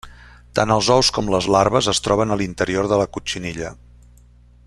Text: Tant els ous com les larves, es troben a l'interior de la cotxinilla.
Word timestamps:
Tant 0.59 0.71
els 0.75 0.87
ous 0.95 1.11
com 1.17 1.29
les 1.33 1.49
larves, 1.57 1.89
es 1.93 2.01
troben 2.07 2.35
a 2.35 2.39
l'interior 2.41 2.91
de 2.93 3.01
la 3.03 3.09
cotxinilla. 3.19 3.73